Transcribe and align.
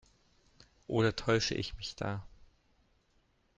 Oder 0.87 1.15
täusche 1.15 1.53
ich 1.53 1.75
mich 1.75 1.95
da? 1.95 2.25